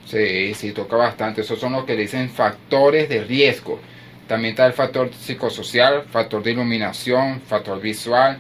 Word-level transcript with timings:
Sí, 0.07 0.55
sí, 0.55 0.73
toca 0.73 0.97
bastante. 0.97 1.41
Esos 1.41 1.59
son 1.59 1.73
los 1.73 1.85
que 1.85 1.97
dicen 1.97 2.29
factores 2.29 3.09
de 3.09 3.25
riesgo. 3.25 3.81
También 4.27 4.53
está 4.53 4.67
el 4.67 4.73
factor 4.73 5.11
psicosocial, 5.13 6.05
factor 6.11 6.43
de 6.43 6.53
iluminación, 6.53 7.41
factor 7.43 7.81
visual, 7.81 8.39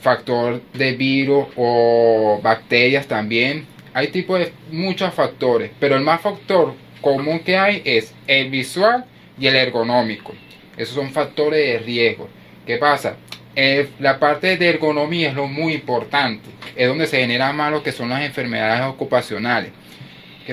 factor 0.00 0.60
de 0.72 0.92
virus 0.92 1.46
o 1.56 2.40
bacterias 2.42 3.06
también. 3.06 3.66
Hay 3.92 4.08
tipo 4.08 4.38
de 4.38 4.52
muchos 4.70 5.12
factores, 5.14 5.70
pero 5.78 5.96
el 5.96 6.02
más 6.02 6.20
factor 6.20 6.74
común 7.00 7.40
que 7.40 7.56
hay 7.56 7.82
es 7.84 8.14
el 8.26 8.50
visual 8.50 9.04
y 9.38 9.46
el 9.46 9.56
ergonómico. 9.56 10.32
Esos 10.76 10.94
son 10.94 11.10
factores 11.10 11.60
de 11.60 11.78
riesgo. 11.78 12.28
¿Qué 12.66 12.76
pasa? 12.76 13.16
Eh, 13.56 13.88
la 13.98 14.18
parte 14.18 14.56
de 14.56 14.68
ergonomía 14.68 15.30
es 15.30 15.34
lo 15.34 15.46
muy 15.46 15.74
importante. 15.74 16.48
Es 16.76 16.88
donde 16.88 17.06
se 17.06 17.20
generan 17.20 17.56
más 17.56 17.72
lo 17.72 17.82
que 17.82 17.92
son 17.92 18.08
las 18.08 18.22
enfermedades 18.22 18.82
ocupacionales. 18.86 19.72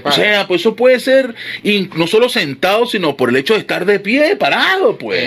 O 0.04 0.12
sea, 0.12 0.48
pues 0.48 0.62
eso 0.62 0.76
puede 0.76 1.00
ser 1.00 1.34
no 1.96 2.08
solo 2.08 2.30
sentado, 2.30 2.86
sino 2.86 3.18
por 3.18 3.30
el 3.30 3.38
hecho 3.38 3.54
de 3.54 3.62
estar 3.62 3.86
de 3.86 4.00
pie, 4.00 4.36
parado, 4.36 4.98
pues. 4.98 5.20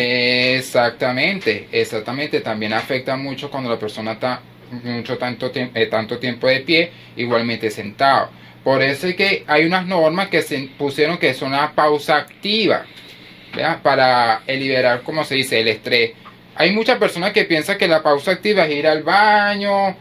Exactamente, 0.59 1.69
exactamente. 1.73 2.41
También 2.41 2.73
afecta 2.73 3.17
mucho 3.17 3.51
cuando 3.51 3.69
la 3.71 3.79
persona 3.79 4.13
está 4.13 4.43
mucho 4.85 5.19
tanto, 5.19 5.51
eh, 5.55 5.87
tanto 5.91 6.19
tiempo 6.19 6.47
de 6.47 6.61
pie, 6.61 6.93
igualmente 7.17 7.71
sentado. 7.71 8.31
Por 8.63 8.83
eso 8.83 9.09
es 9.09 9.17
que 9.17 9.43
hay 9.47 9.65
unas 9.65 9.87
normas 9.87 10.29
que 10.29 10.43
se 10.43 10.69
pusieron 10.79 11.19
que 11.19 11.35
son 11.35 11.49
una 11.49 11.73
pausa 11.73 12.19
activa, 12.19 12.85
para 13.83 14.43
liberar, 14.47 15.03
como 15.03 15.25
se 15.25 15.35
dice, 15.37 15.61
el 15.61 15.69
estrés. 15.69 16.13
Hay 16.55 16.73
muchas 16.73 16.99
personas 16.99 17.33
que 17.33 17.45
piensan 17.45 17.79
que 17.79 17.89
la 17.89 18.03
pausa 18.03 18.33
activa 18.33 18.67
es 18.67 18.77
ir 18.77 18.87
al 18.87 19.03
baño, 19.03 19.97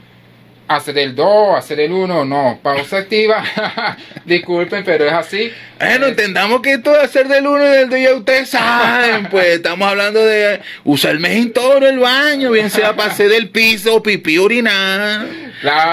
hacer 0.70 1.00
el 1.00 1.16
2, 1.16 1.58
hacer 1.58 1.80
el 1.80 1.92
1, 1.92 2.26
no, 2.26 2.60
pausa 2.62 3.00
activa, 3.00 3.44
disculpen, 4.26 4.84
pero 4.84 5.08
es 5.08 5.14
así. 5.14 5.52
Bueno, 5.80 6.06
entendamos 6.06 6.62
que 6.62 6.74
esto 6.74 6.92
de 6.92 7.00
hacer 7.00 7.28
del 7.28 7.48
1 7.48 7.66
y 7.66 7.70
del 7.70 7.90
2 7.90 8.00
ya 8.00 8.14
ustedes 8.14 8.50
saben, 8.50 9.26
pues 9.30 9.48
estamos 9.48 9.90
hablando 9.90 10.24
de 10.24 10.62
usar 10.84 11.12
el 11.12 11.20
mes 11.20 11.52
todo 11.54 11.78
el 11.78 11.98
baño, 11.98 12.52
bien 12.52 12.70
sea 12.70 12.96
para 12.96 13.12
hacer 13.12 13.30
del 13.30 13.50
piso, 13.50 14.04
pipí, 14.04 14.38
orinar. 14.38 15.26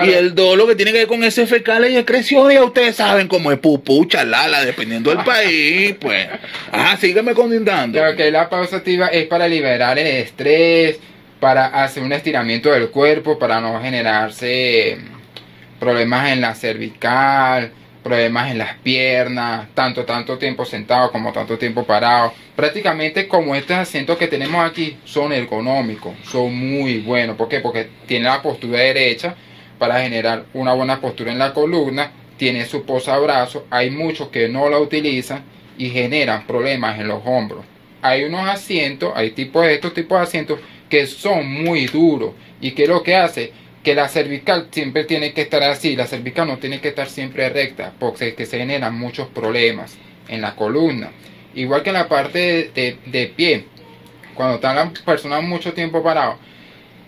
Y 0.04 0.10
el 0.10 0.34
2 0.34 0.58
lo 0.58 0.66
que 0.66 0.76
tiene 0.76 0.92
que 0.92 0.98
ver 0.98 1.06
con 1.06 1.24
ese 1.24 1.46
fecal 1.46 1.90
y 1.90 1.96
excreción, 1.96 2.52
ya 2.52 2.62
ustedes 2.62 2.96
saben 2.96 3.28
cómo 3.28 3.50
es 3.52 3.58
pupú, 3.58 4.04
chalala, 4.04 4.62
dependiendo 4.62 5.08
del 5.08 5.24
país, 5.24 5.94
pues. 5.98 6.28
Ajá, 6.70 6.98
sígueme 6.98 7.32
contando. 7.32 7.98
Creo 7.98 8.14
que 8.14 8.30
la 8.30 8.50
pausa 8.50 8.76
activa 8.76 9.06
es 9.06 9.26
para 9.26 9.48
liberar 9.48 9.98
el 9.98 10.06
estrés, 10.06 10.98
para 11.46 11.66
hacer 11.84 12.02
un 12.02 12.12
estiramiento 12.12 12.72
del 12.72 12.90
cuerpo, 12.90 13.38
para 13.38 13.60
no 13.60 13.80
generarse 13.80 14.98
problemas 15.78 16.32
en 16.32 16.40
la 16.40 16.56
cervical, 16.56 17.70
problemas 18.02 18.50
en 18.50 18.58
las 18.58 18.74
piernas, 18.78 19.68
tanto 19.72 20.04
tanto 20.04 20.38
tiempo 20.38 20.64
sentado 20.64 21.12
como 21.12 21.32
tanto 21.32 21.56
tiempo 21.56 21.84
parado. 21.84 22.32
Prácticamente 22.56 23.28
como 23.28 23.54
estos 23.54 23.76
asientos 23.76 24.18
que 24.18 24.26
tenemos 24.26 24.68
aquí 24.68 24.96
son 25.04 25.32
ergonómicos, 25.32 26.14
son 26.24 26.52
muy 26.52 26.98
buenos. 26.98 27.36
¿Por 27.36 27.48
qué? 27.48 27.60
Porque 27.60 27.90
tiene 28.08 28.24
la 28.24 28.42
postura 28.42 28.80
derecha 28.80 29.36
para 29.78 30.02
generar 30.02 30.46
una 30.52 30.72
buena 30.72 31.00
postura 31.00 31.30
en 31.30 31.38
la 31.38 31.54
columna, 31.54 32.10
tiene 32.36 32.64
su 32.64 32.84
posabrazo, 32.84 33.68
hay 33.70 33.90
muchos 33.90 34.30
que 34.30 34.48
no 34.48 34.68
la 34.68 34.80
utilizan 34.80 35.44
y 35.78 35.90
generan 35.90 36.44
problemas 36.44 36.98
en 36.98 37.06
los 37.06 37.22
hombros. 37.24 37.64
Hay 38.02 38.24
unos 38.24 38.48
asientos, 38.48 39.12
hay 39.14 39.30
tipos 39.30 39.64
de 39.64 39.74
estos 39.74 39.94
tipos 39.94 40.18
de 40.18 40.24
asientos 40.24 40.58
que 40.88 41.06
son 41.06 41.46
muy 41.46 41.86
duros. 41.86 42.32
¿Y 42.60 42.72
que 42.72 42.86
lo 42.86 43.02
que 43.02 43.16
hace? 43.16 43.52
Que 43.82 43.94
la 43.94 44.08
cervical 44.08 44.68
siempre 44.70 45.04
tiene 45.04 45.32
que 45.32 45.42
estar 45.42 45.62
así, 45.62 45.96
la 45.96 46.06
cervical 46.06 46.48
no 46.48 46.58
tiene 46.58 46.80
que 46.80 46.88
estar 46.88 47.08
siempre 47.08 47.48
recta, 47.48 47.92
porque 47.98 48.34
que 48.34 48.46
se 48.46 48.58
generan 48.58 48.98
muchos 48.98 49.28
problemas 49.28 49.96
en 50.28 50.40
la 50.40 50.56
columna. 50.56 51.10
Igual 51.54 51.82
que 51.82 51.90
en 51.90 51.94
la 51.94 52.08
parte 52.08 52.70
de, 52.74 53.32
pie, 53.34 53.64
cuando 54.34 54.56
está 54.56 54.74
la 54.74 54.90
persona 55.04 55.40
mucho 55.40 55.72
tiempo 55.72 56.02
parado, 56.02 56.38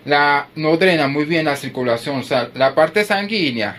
la, 0.05 0.47
no 0.55 0.77
drena 0.77 1.07
muy 1.07 1.25
bien 1.25 1.45
la 1.45 1.55
circulación, 1.55 2.19
o 2.19 2.23
sea, 2.23 2.49
la 2.55 2.73
parte 2.73 3.03
sanguínea 3.03 3.77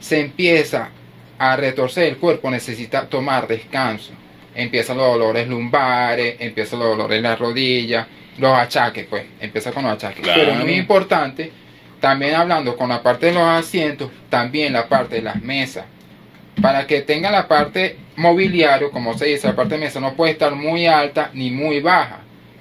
se 0.00 0.20
empieza 0.20 0.90
a 1.38 1.56
retorcer 1.56 2.04
el 2.04 2.16
cuerpo, 2.16 2.50
necesita 2.50 3.08
tomar 3.08 3.46
descanso. 3.46 4.12
Empiezan 4.54 4.96
los 4.96 5.06
dolores 5.06 5.48
lumbares, 5.48 6.36
empiezan 6.38 6.78
los 6.78 6.88
dolores 6.96 7.18
en 7.18 7.22
la 7.24 7.36
rodilla, 7.36 8.08
los 8.38 8.56
achaques, 8.56 9.06
pues, 9.06 9.24
empieza 9.40 9.72
con 9.72 9.84
los 9.84 9.92
achaques. 9.92 10.26
Pero 10.26 10.54
muy 10.54 10.74
importante, 10.74 11.52
también 12.00 12.34
hablando 12.34 12.76
con 12.76 12.88
la 12.88 13.02
parte 13.02 13.26
de 13.26 13.32
los 13.32 13.42
asientos, 13.42 14.10
también 14.28 14.72
la 14.72 14.88
parte 14.88 15.16
de 15.16 15.22
las 15.22 15.40
mesas. 15.42 15.84
Para 16.60 16.86
que 16.86 17.02
tenga 17.02 17.30
la 17.30 17.48
parte 17.48 17.96
mobiliario, 18.16 18.90
como 18.90 19.16
se 19.16 19.26
dice, 19.26 19.46
la 19.46 19.56
parte 19.56 19.74
de 19.74 19.80
mesa 19.80 20.00
no 20.00 20.14
puede 20.14 20.32
estar 20.32 20.54
muy 20.54 20.86
alta 20.86 21.30
ni 21.34 21.50
muy 21.50 21.80
baja. 21.80 22.20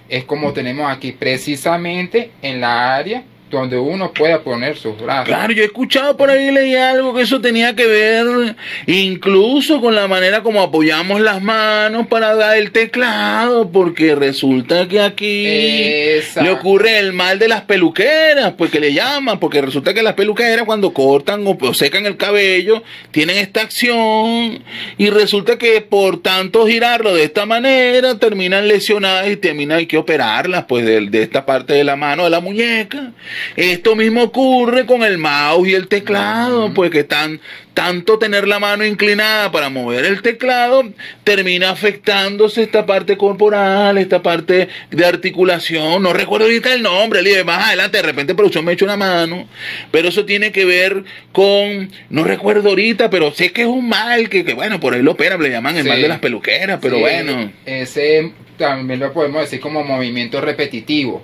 Es 0.09 0.25
como 0.25 0.53
tenemos 0.53 0.91
aquí, 0.91 1.11
precisamente 1.13 2.31
en 2.41 2.61
la 2.61 2.95
área 2.95 3.23
donde 3.59 3.77
uno 3.77 4.11
pueda 4.11 4.41
poner 4.41 4.77
sus 4.77 4.97
brazos. 4.99 5.25
Claro, 5.25 5.53
yo 5.53 5.63
he 5.63 5.65
escuchado 5.65 6.17
por 6.17 6.29
ahí, 6.29 6.51
leí 6.51 6.75
algo 6.75 7.13
que 7.13 7.21
eso 7.21 7.41
tenía 7.41 7.75
que 7.75 7.85
ver 7.87 8.55
incluso 8.87 9.81
con 9.81 9.95
la 9.95 10.07
manera 10.07 10.43
como 10.43 10.61
apoyamos 10.61 11.21
las 11.21 11.41
manos 11.41 12.07
para 12.07 12.35
dar 12.35 12.57
el 12.57 12.71
teclado, 12.71 13.69
porque 13.71 14.15
resulta 14.15 14.87
que 14.87 14.99
aquí 14.99 15.43
le 15.45 16.49
ocurre 16.49 16.99
el 16.99 17.13
mal 17.13 17.39
de 17.39 17.47
las 17.47 17.61
peluqueras, 17.61 18.53
pues 18.57 18.71
que 18.71 18.79
le 18.79 18.93
llaman, 18.93 19.39
porque 19.39 19.61
resulta 19.61 19.93
que 19.93 20.03
las 20.03 20.13
peluqueras 20.13 20.65
cuando 20.65 20.93
cortan 20.93 21.45
o 21.45 21.73
secan 21.73 22.05
el 22.05 22.17
cabello 22.17 22.83
tienen 23.11 23.37
esta 23.37 23.61
acción 23.61 24.63
y 24.97 25.09
resulta 25.09 25.57
que 25.57 25.81
por 25.81 26.21
tanto 26.21 26.67
girarlo 26.67 27.13
de 27.13 27.23
esta 27.23 27.45
manera 27.45 28.17
terminan 28.17 28.67
lesionadas 28.67 29.29
y 29.29 29.37
terminan 29.37 29.77
hay 29.77 29.87
que 29.87 29.97
operarlas 29.97 30.65
pues 30.65 30.85
de, 30.85 31.01
de 31.09 31.23
esta 31.23 31.45
parte 31.45 31.73
de 31.73 31.83
la 31.83 31.95
mano 31.95 32.23
de 32.23 32.29
la 32.29 32.39
muñeca. 32.39 33.11
Esto 33.55 33.95
mismo 33.95 34.23
ocurre 34.23 34.85
con 34.85 35.03
el 35.03 35.17
mouse 35.17 35.69
y 35.69 35.73
el 35.73 35.87
teclado, 35.87 36.73
pues 36.73 36.91
que 36.91 36.99
están 36.99 37.39
tanto 37.75 38.17
tener 38.17 38.47
la 38.47 38.57
mano 38.57 38.85
inclinada 38.85 39.51
para 39.51 39.69
mover 39.69 40.05
el 40.05 40.21
teclado 40.21 40.83
termina 41.23 41.69
afectándose 41.69 42.63
esta 42.63 42.85
parte 42.85 43.17
corporal, 43.17 43.97
esta 43.97 44.23
parte 44.23 44.69
de 44.89 45.05
articulación. 45.05 46.01
No 46.01 46.13
recuerdo 46.13 46.45
ahorita 46.45 46.73
el 46.73 46.81
nombre, 46.81 47.21
más 47.43 47.67
adelante 47.67 47.97
de 47.97 48.03
repente 48.03 48.33
producción 48.33 48.65
me 48.65 48.71
echa 48.71 48.85
una 48.85 48.97
mano, 48.97 49.47
pero 49.91 50.07
eso 50.07 50.25
tiene 50.25 50.51
que 50.51 50.65
ver 50.65 51.03
con, 51.31 51.91
no 52.09 52.23
recuerdo 52.23 52.69
ahorita, 52.69 53.09
pero 53.09 53.33
sé 53.33 53.51
que 53.51 53.63
es 53.63 53.67
un 53.67 53.89
mal 53.89 54.29
que, 54.29 54.43
bueno, 54.53 54.79
por 54.79 54.93
ahí 54.93 55.01
lo 55.01 55.11
operan, 55.11 55.41
le 55.41 55.49
llaman 55.49 55.75
el 55.75 55.85
mal 55.85 56.01
de 56.01 56.07
las 56.07 56.19
peluqueras, 56.19 56.79
pero 56.81 56.99
bueno. 56.99 57.51
Ese 57.65 58.31
también 58.57 59.01
lo 59.01 59.11
podemos 59.11 59.41
decir 59.41 59.59
como 59.59 59.83
movimiento 59.83 60.39
repetitivo. 60.39 61.21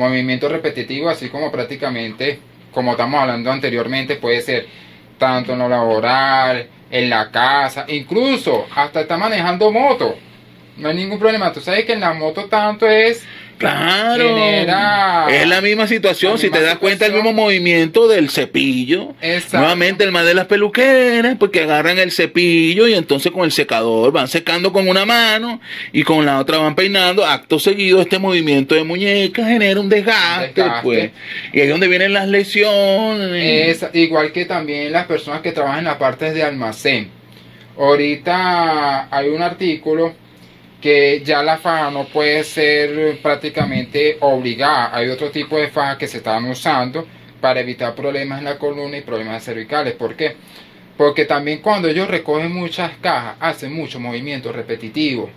Movimiento 0.00 0.48
repetitivo, 0.48 1.10
así 1.10 1.28
como 1.28 1.52
prácticamente, 1.52 2.38
como 2.72 2.92
estamos 2.92 3.20
hablando 3.20 3.52
anteriormente, 3.52 4.16
puede 4.16 4.40
ser 4.40 4.66
tanto 5.18 5.52
en 5.52 5.58
lo 5.58 5.68
laboral, 5.68 6.66
en 6.90 7.10
la 7.10 7.30
casa, 7.30 7.84
incluso 7.88 8.66
hasta 8.74 9.02
está 9.02 9.16
manejando 9.16 9.70
moto. 9.70 10.16
No 10.78 10.88
hay 10.88 10.96
ningún 10.96 11.18
problema. 11.18 11.52
Tú 11.52 11.60
sabes 11.60 11.84
que 11.84 11.92
en 11.92 12.00
la 12.00 12.14
moto 12.14 12.46
tanto 12.46 12.88
es 12.88 13.24
Claro. 13.60 14.24
Genera 14.24 15.26
es 15.28 15.46
la 15.46 15.60
misma 15.60 15.86
situación. 15.86 16.32
la 16.32 16.38
si 16.38 16.50
te 16.50 16.62
das 16.62 16.78
cuenta, 16.78 17.04
el 17.04 17.12
mismo 17.12 17.34
movimiento 17.34 18.08
del 18.08 18.30
cepillo. 18.30 19.14
Exacto. 19.20 19.58
Nuevamente, 19.58 20.04
el 20.04 20.12
más 20.12 20.24
de 20.24 20.32
las 20.32 20.46
peluqueras, 20.46 21.36
porque 21.38 21.62
agarran 21.62 21.98
el 21.98 22.10
cepillo 22.10 22.88
y 22.88 22.94
entonces 22.94 23.30
con 23.30 23.44
el 23.44 23.52
secador 23.52 24.12
van 24.12 24.28
secando 24.28 24.72
con 24.72 24.88
una 24.88 25.04
mano 25.04 25.60
y 25.92 26.02
con 26.04 26.24
la 26.24 26.38
otra 26.38 26.56
van 26.56 26.74
peinando. 26.74 27.26
Acto 27.26 27.58
seguido, 27.58 28.00
este 28.00 28.18
movimiento 28.18 28.74
de 28.74 28.82
muñeca 28.82 29.44
genera 29.44 29.78
un 29.78 29.90
desgaste. 29.90 30.52
Desgaste. 30.54 30.82
Pues, 30.82 31.10
y 31.52 31.60
ahí 31.60 31.66
es 31.66 31.70
donde 31.70 31.88
vienen 31.88 32.14
las 32.14 32.28
lesiones. 32.28 33.82
Es 33.82 33.94
igual 33.94 34.32
que 34.32 34.46
también 34.46 34.90
las 34.90 35.06
personas 35.06 35.42
que 35.42 35.52
trabajan 35.52 35.80
en 35.80 35.84
la 35.84 35.98
parte 35.98 36.32
de 36.32 36.42
almacén. 36.42 37.10
Ahorita 37.76 39.14
hay 39.14 39.28
un 39.28 39.42
artículo 39.42 40.14
que 40.80 41.22
ya 41.24 41.42
la 41.42 41.58
faja 41.58 41.90
no 41.90 42.06
puede 42.06 42.42
ser 42.44 43.18
prácticamente 43.22 44.16
obligada. 44.20 44.96
Hay 44.96 45.08
otro 45.08 45.30
tipo 45.30 45.58
de 45.58 45.68
faja 45.68 45.98
que 45.98 46.06
se 46.08 46.18
están 46.18 46.44
usando 46.46 47.06
para 47.40 47.60
evitar 47.60 47.94
problemas 47.94 48.38
en 48.38 48.46
la 48.46 48.58
columna 48.58 48.96
y 48.98 49.02
problemas 49.02 49.44
cervicales. 49.44 49.94
¿Por 49.94 50.14
qué? 50.16 50.36
Porque 50.96 51.24
también 51.24 51.58
cuando 51.58 51.88
ellos 51.88 52.08
recogen 52.08 52.52
muchas 52.52 52.92
cajas, 53.00 53.36
hacen 53.40 53.72
mucho 53.72 53.98
movimiento 53.98 54.52
repetitivo, 54.52 55.30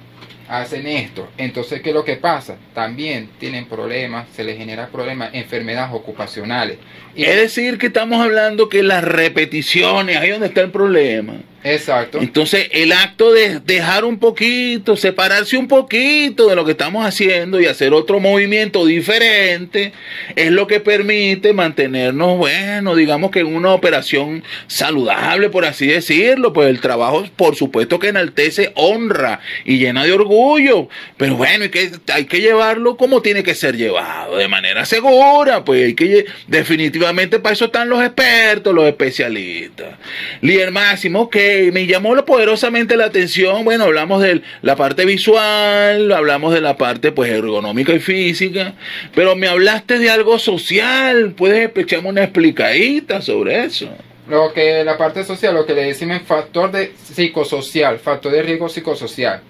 hacen 0.50 0.86
esto. 0.88 1.30
Entonces, 1.38 1.82
¿qué 1.82 1.90
es 1.90 1.96
lo 1.96 2.04
que 2.04 2.18
pasa? 2.18 2.58
También 2.74 3.30
tienen 3.40 3.66
problemas, 3.66 4.28
se 4.34 4.44
les 4.44 4.58
genera 4.58 4.88
problemas, 4.88 5.30
enfermedades 5.34 5.94
ocupacionales. 5.94 6.78
Y- 7.16 7.24
Es 7.24 7.36
decir, 7.38 7.78
que 7.78 7.88
estamos 7.88 8.22
hablando 8.22 8.68
que 8.68 8.84
las 8.84 9.04
repeticiones, 9.04 10.18
ahí 10.18 10.30
donde 10.32 10.48
está 10.48 10.62
el 10.62 10.72
problema. 10.72 11.36
Exacto. 11.64 12.20
Entonces, 12.22 12.68
el 12.72 12.92
acto 12.92 13.32
de 13.32 13.60
dejar 13.60 14.04
un 14.04 14.20
poquito, 14.20 14.98
separarse 14.98 15.58
un 15.58 15.68
poquito 15.68 16.48
de 16.48 16.56
lo 16.56 16.66
que 16.66 16.72
estamos 16.72 17.06
haciendo 17.06 17.60
y 17.62 17.66
hacer 17.66 17.94
otro 17.94 18.20
movimiento 18.20 18.86
diferente, 18.86 19.94
es 20.36 20.52
lo 20.52 20.68
que 20.68 20.80
permite 20.80 21.54
mantenernos, 21.54 22.38
bueno, 22.38 22.96
digamos 22.96 23.32
que 23.32 23.40
en 23.40 23.56
una 23.56 23.74
operación 23.74 24.44
saludable, 24.68 25.50
por 25.50 25.66
así 25.66 25.88
decirlo. 25.88 26.54
Pues 26.54 26.70
el 26.70 26.82
trabajo, 26.82 27.26
por 27.36 27.56
supuesto 27.56 28.00
que 28.00 28.10
enaltece, 28.10 28.72
honra 28.76 29.40
y 29.66 29.78
llena 29.78 30.04
de 30.04 30.14
orgullo. 30.14 30.90
Pero 31.18 31.36
bueno, 31.36 31.66
hay 32.14 32.26
que, 32.26 32.42
llevarlo 32.42 32.98
como 32.98 33.22
tiene 33.22 33.44
que 33.44 33.56
ser 33.56 33.78
llevado, 33.78 34.38
de 34.38 34.48
manera 34.48 34.86
segura. 34.86 35.64
Pues 35.64 35.84
hay 35.84 35.94
que, 35.94 36.26
definitivamente 36.48 37.40
para 37.40 37.54
eso 37.54 37.66
están 37.66 37.90
los 37.90 38.04
expertos, 38.04 38.74
los 38.74 38.86
especialistas. 38.86 39.96
Líder 40.42 40.72
Máximo, 40.72 41.30
que 41.30 41.53
me 41.72 41.86
llamó 41.86 42.16
poderosamente 42.26 42.96
la 42.98 43.06
atención. 43.06 43.66
Bueno, 43.66 43.86
hablamos 43.86 44.22
de 44.22 44.42
la 44.62 44.76
parte 44.76 45.06
visual, 45.06 46.12
hablamos 46.12 46.54
de 46.54 46.62
la 46.62 46.78
parte 46.78 47.12
pues 47.12 47.32
ergonómica 47.32 47.94
y 47.94 48.00
física, 48.00 48.76
pero 49.16 49.36
me 49.36 49.48
hablaste 49.48 50.00
de 50.00 50.10
algo 50.10 50.40
social. 50.40 51.34
¿Puedes 51.36 51.76
echarme 51.76 52.10
una 52.10 52.24
explicadita 52.24 53.22
sobre 53.22 53.66
eso? 53.66 53.90
Lo 54.28 54.54
que 54.54 54.84
la 54.84 54.98
parte 54.98 55.24
social, 55.24 55.54
lo 55.54 55.66
que 55.66 55.74
le 55.74 55.84
decimos 55.84 56.22
factor 56.26 56.72
de 56.72 56.94
psicosocial, 56.96 58.00
factor 58.00 58.32
de 58.32 58.44
riesgo 58.44 58.70
psicosocial. 58.70 59.42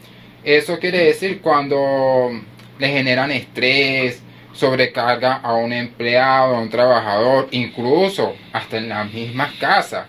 Eso 0.43 0.79
quiere 0.79 1.05
decir 1.05 1.39
cuando 1.41 2.29
le 2.79 2.87
generan 2.87 3.31
estrés, 3.31 4.21
sobrecarga 4.53 5.35
a 5.35 5.53
un 5.55 5.73
empleado, 5.73 6.55
a 6.55 6.59
un 6.59 6.69
trabajador, 6.69 7.47
incluso 7.51 8.35
hasta 8.51 8.77
en 8.77 8.89
las 8.89 9.11
mismas 9.11 9.53
casas, 9.53 10.07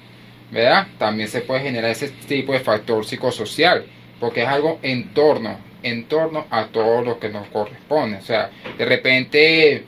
¿verdad? 0.55 0.87
También 0.99 1.29
se 1.29 1.41
puede 1.41 1.63
generar 1.63 1.91
ese 1.91 2.09
tipo 2.09 2.53
de 2.53 2.61
factor 2.61 3.05
psicosocial, 3.05 3.85
porque 4.21 4.43
es 4.43 4.49
algo 4.49 4.79
en 4.83 5.13
torno, 5.13 5.59
a 6.51 6.67
todo 6.69 7.03
lo 7.03 7.19
que 7.19 7.29
nos 7.29 7.49
corresponde. 7.49 8.19
O 8.19 8.23
sea, 8.23 8.51
de 8.79 8.85
repente 8.85 9.85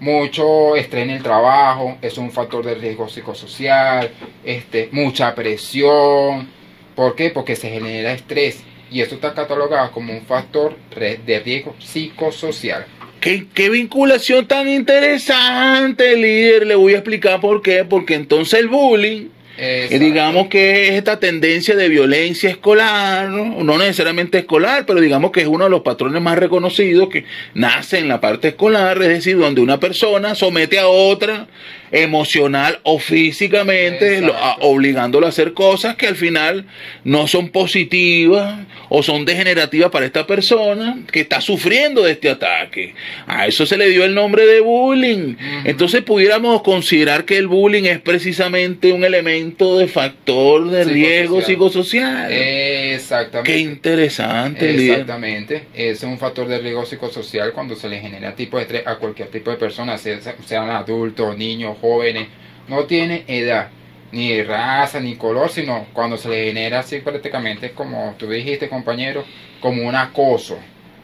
mucho 0.00 0.74
estrés 0.74 1.04
en 1.04 1.10
el 1.10 1.22
trabajo, 1.22 1.96
es 2.02 2.18
un 2.18 2.32
factor 2.32 2.64
de 2.64 2.74
riesgo 2.74 3.08
psicosocial, 3.08 4.10
este, 4.44 4.88
mucha 4.90 5.34
presión. 5.34 6.48
¿Por 6.96 7.14
qué? 7.14 7.30
Porque 7.30 7.54
se 7.54 7.70
genera 7.70 8.12
estrés 8.12 8.62
y 8.90 9.00
eso 9.00 9.14
está 9.14 9.32
catalogado 9.32 9.92
como 9.92 10.12
un 10.12 10.22
factor 10.22 10.76
de 10.90 11.40
riesgo 11.44 11.76
psicosocial. 11.78 12.84
¿Qué, 13.20 13.46
qué 13.54 13.70
vinculación 13.70 14.46
tan 14.46 14.68
interesante, 14.68 16.16
líder. 16.16 16.66
Le 16.66 16.74
voy 16.74 16.94
a 16.94 16.96
explicar 16.96 17.40
por 17.40 17.62
qué. 17.62 17.84
Porque 17.84 18.14
entonces 18.14 18.58
el 18.58 18.68
bullying 18.68 19.28
Exacto. 19.60 20.04
digamos 20.04 20.48
que 20.48 20.88
es 20.88 20.94
esta 20.94 21.20
tendencia 21.20 21.76
de 21.76 21.88
violencia 21.88 22.48
escolar, 22.50 23.28
¿no? 23.28 23.62
no 23.62 23.78
necesariamente 23.78 24.38
escolar, 24.38 24.84
pero 24.86 25.00
digamos 25.00 25.30
que 25.32 25.40
es 25.42 25.46
uno 25.46 25.64
de 25.64 25.70
los 25.70 25.82
patrones 25.82 26.22
más 26.22 26.38
reconocidos 26.38 27.08
que 27.08 27.24
nace 27.54 27.98
en 27.98 28.08
la 28.08 28.20
parte 28.20 28.48
escolar, 28.48 29.00
es 29.02 29.08
decir, 29.08 29.36
donde 29.38 29.60
una 29.60 29.78
persona 29.80 30.34
somete 30.34 30.78
a 30.78 30.86
otra 30.88 31.46
emocional 31.92 32.78
o 32.84 32.98
físicamente, 33.00 34.20
lo- 34.20 34.34
a- 34.34 34.56
obligándolo 34.60 35.26
a 35.26 35.30
hacer 35.30 35.54
cosas 35.54 35.96
que 35.96 36.06
al 36.06 36.14
final 36.16 36.66
no 37.04 37.26
son 37.26 37.48
positivas 37.48 38.60
o 38.88 39.02
son 39.02 39.24
degenerativas 39.24 39.90
para 39.90 40.06
esta 40.06 40.26
persona 40.26 40.98
que 41.10 41.20
está 41.20 41.40
sufriendo 41.40 42.02
de 42.04 42.12
este 42.12 42.30
ataque. 42.30 42.94
A 43.26 43.46
eso 43.48 43.66
se 43.66 43.76
le 43.76 43.88
dio 43.88 44.04
el 44.04 44.14
nombre 44.14 44.46
de 44.46 44.60
bullying. 44.60 45.34
Entonces 45.64 46.02
pudiéramos 46.02 46.62
considerar 46.62 47.24
que 47.24 47.36
el 47.36 47.48
bullying 47.48 47.84
es 47.84 47.98
precisamente 48.00 48.92
un 48.92 49.04
elemento 49.04 49.49
de 49.58 49.86
factor 49.88 50.68
de 50.68 50.84
riesgo 50.84 51.40
psicosocial. 51.42 52.30
Exactamente. 52.32 53.52
Qué 53.52 53.58
interesante, 53.60 54.72
líder. 54.72 54.90
Exactamente, 55.00 55.64
es 55.74 56.02
un 56.02 56.18
factor 56.18 56.48
de 56.48 56.58
riesgo 56.58 56.84
psicosocial 56.86 57.52
cuando 57.52 57.76
se 57.76 57.88
le 57.88 58.00
genera 58.00 58.34
tipo 58.34 58.56
de 58.56 58.62
estrés 58.64 58.86
a 58.86 58.96
cualquier 58.96 59.28
tipo 59.28 59.50
de 59.50 59.56
persona, 59.56 59.98
sea- 59.98 60.20
sean 60.46 60.70
adultos, 60.70 61.36
niños, 61.36 61.76
jóvenes, 61.80 62.28
no 62.68 62.84
tiene 62.84 63.24
edad, 63.26 63.68
ni 64.12 64.42
raza, 64.42 65.00
ni 65.00 65.16
color, 65.16 65.50
sino 65.50 65.86
cuando 65.92 66.16
se 66.16 66.28
le 66.28 66.44
genera 66.46 66.80
así 66.80 66.98
prácticamente, 67.00 67.70
como 67.72 68.14
tú 68.18 68.28
dijiste 68.28 68.68
compañero, 68.68 69.24
como 69.60 69.86
un 69.86 69.94
acoso, 69.94 70.58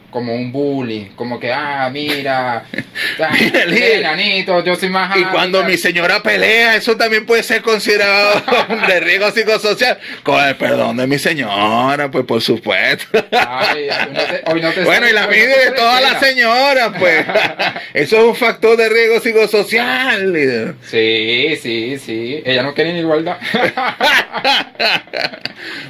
como 0.09 0.33
un 0.33 0.51
bullying, 0.51 1.07
como 1.15 1.39
que, 1.39 1.51
ah, 1.51 1.89
mira, 1.91 2.63
enanito, 3.69 4.63
yo 4.63 4.75
soy 4.75 4.89
más 4.89 5.15
Y 5.15 5.19
alta". 5.19 5.31
cuando 5.31 5.63
mi 5.63 5.77
señora 5.77 6.23
pelea, 6.23 6.75
eso 6.75 6.95
también 6.95 7.25
puede 7.25 7.43
ser 7.43 7.61
considerado 7.61 8.41
de 8.87 8.99
riesgo 9.01 9.29
psicosocial. 9.31 9.99
Con 10.23 10.43
el 10.43 10.55
perdón 10.55 10.97
de 10.97 11.07
mi 11.07 11.19
señora, 11.19 12.09
pues 12.09 12.25
por 12.25 12.41
supuesto. 12.41 13.23
Ay, 13.31 13.89
hoy 13.89 14.11
no 14.13 14.21
te- 14.23 14.43
hoy 14.51 14.61
no 14.61 14.71
te 14.71 14.83
Bueno, 14.83 15.07
y 15.07 15.11
la 15.13 15.23
no 15.23 15.29
te 15.29 15.35
de 15.47 15.71
todas 15.75 16.01
las 16.01 16.19
señoras, 16.19 16.91
pues. 16.97 17.25
Eso 17.93 18.17
es 18.17 18.23
un 18.23 18.35
factor 18.35 18.77
de 18.77 18.89
riesgo 18.89 19.19
psicosocial. 19.19 20.77
Sí, 20.89 21.57
sí, 21.61 21.99
sí. 21.99 22.41
Ella 22.45 22.63
no 22.63 22.73
quiere 22.73 22.97
igualdad. 22.97 23.37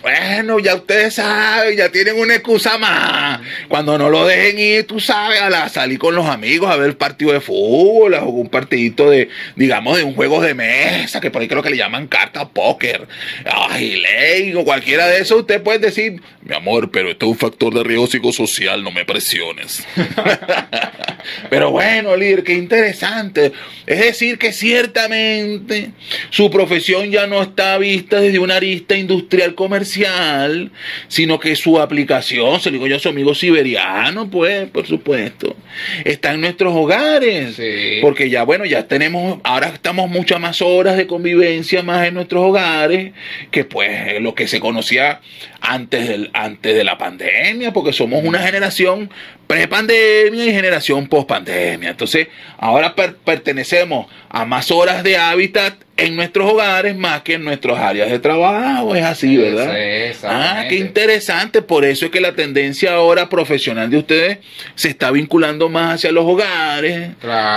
Bueno, 0.01 0.59
ya 0.59 0.75
ustedes 0.75 1.15
saben, 1.15 1.75
ya 1.77 1.89
tienen 1.89 2.17
una 2.19 2.35
excusa 2.35 2.77
más. 2.77 3.39
Cuando 3.67 3.97
no 3.97 4.06
lo 4.09 4.25
dejen 4.25 4.59
ir, 4.59 4.87
tú 4.87 4.99
sabes, 4.99 5.41
a 5.41 5.49
la, 5.49 5.69
salir 5.69 5.99
con 5.99 6.15
los 6.15 6.27
amigos 6.27 6.69
a 6.69 6.75
ver 6.75 6.97
partido 6.97 7.31
de 7.33 7.41
fútbol, 7.41 8.13
a 8.13 8.21
jugar 8.21 8.41
un 8.41 8.49
partidito 8.49 9.09
de, 9.09 9.29
digamos, 9.55 9.97
de 9.97 10.03
un 10.03 10.13
juego 10.15 10.41
de 10.41 10.53
mesa, 10.53 11.19
que 11.19 11.31
por 11.31 11.41
ahí 11.41 11.47
creo 11.47 11.63
que 11.63 11.69
le 11.69 11.77
llaman 11.77 12.07
carta 12.07 12.47
póker. 12.49 13.07
Ay, 13.45 14.01
ley, 14.01 14.53
o 14.55 14.63
cualquiera 14.63 15.07
de 15.07 15.21
esos, 15.21 15.41
usted 15.41 15.61
puede 15.61 15.79
decir, 15.79 16.21
mi 16.41 16.55
amor, 16.55 16.91
pero 16.91 17.09
esto 17.09 17.25
es 17.25 17.31
un 17.31 17.37
factor 17.37 17.73
de 17.73 17.83
riesgo 17.83 18.07
psicosocial, 18.07 18.83
no 18.83 18.91
me 18.91 19.05
presiones. 19.05 19.85
Pero 21.49 21.71
bueno, 21.71 22.15
líder, 22.15 22.43
qué 22.43 22.53
interesante. 22.53 23.51
Es 23.85 23.99
decir, 23.99 24.37
que 24.37 24.53
ciertamente 24.53 25.91
su 26.29 26.49
profesión 26.49 27.11
ya 27.11 27.27
no 27.27 27.41
está 27.41 27.77
vista 27.77 28.19
desde 28.19 28.39
una 28.39 28.55
arista 28.55 28.95
industrial 28.95 29.55
comercial, 29.55 30.71
sino 31.07 31.39
que 31.39 31.55
su 31.55 31.79
aplicación, 31.79 32.59
se 32.59 32.69
lo 32.69 32.75
digo 32.75 32.87
yo 32.87 32.97
a 32.97 32.99
su 32.99 33.09
amigo 33.09 33.35
siberiano, 33.35 33.96
pues, 34.29 34.69
por 34.69 34.85
supuesto, 34.85 35.55
está 36.03 36.33
en 36.33 36.41
nuestros 36.41 36.73
hogares. 36.75 37.55
Sí. 37.55 37.99
Porque 38.01 38.29
ya, 38.29 38.43
bueno, 38.43 38.65
ya 38.65 38.87
tenemos, 38.87 39.39
ahora 39.43 39.67
estamos 39.67 40.09
muchas 40.09 40.39
más 40.39 40.61
horas 40.61 40.97
de 40.97 41.07
convivencia 41.07 41.83
más 41.83 42.07
en 42.07 42.15
nuestros 42.15 42.43
hogares, 42.43 43.13
que 43.51 43.63
pues 43.63 44.21
lo 44.21 44.35
que 44.35 44.47
se 44.47 44.59
conocía 44.59 45.21
antes, 45.61 46.07
del, 46.07 46.29
antes 46.33 46.75
de 46.75 46.83
la 46.83 46.97
pandemia, 46.97 47.73
porque 47.73 47.93
somos 47.93 48.23
una 48.23 48.39
generación 48.39 49.09
pre-pandemia 49.47 50.45
y 50.45 50.51
generación 50.51 51.07
post-pandemia. 51.07 51.89
Entonces, 51.89 52.27
ahora 52.57 52.93
pertenecemos 52.95 54.07
a 54.29 54.45
más 54.45 54.71
horas 54.71 55.03
de 55.03 55.17
hábitat 55.17 55.75
en 55.97 56.15
nuestros 56.15 56.51
hogares 56.51 56.95
más 56.95 57.23
que 57.23 57.33
en 57.33 57.43
nuestras 57.43 57.79
áreas 57.79 58.11
de 58.11 58.19
trabajo. 58.19 58.95
Es 58.95 59.03
así, 59.03 59.35
¿verdad? 59.35 59.75
ah, 60.23 60.65
qué 60.69 60.75
interesante. 60.75 61.63
Por 61.63 61.85
eso 61.85 62.05
es 62.05 62.11
que 62.11 62.21
la 62.21 62.35
tendencia 62.35 62.93
ahora 62.93 63.29
profesional 63.29 63.89
de 63.89 63.97
ustedes 63.97 64.37
se 64.75 64.89
está 64.89 65.09
vinculando 65.09 65.69
más 65.69 65.95
hacia 65.95 66.11
los 66.11 66.25
hogares, 66.25 67.11